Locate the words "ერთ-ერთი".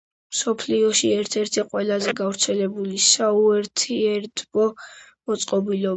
1.17-1.65